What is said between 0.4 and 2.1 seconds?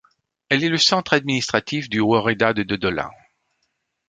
Elle est le centre administratif du